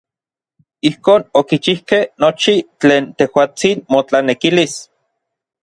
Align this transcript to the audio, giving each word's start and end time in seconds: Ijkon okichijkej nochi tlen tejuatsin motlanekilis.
Ijkon 0.89 1.21
okichijkej 1.41 2.03
nochi 2.23 2.55
tlen 2.79 3.05
tejuatsin 3.19 3.77
motlanekilis. 3.91 4.73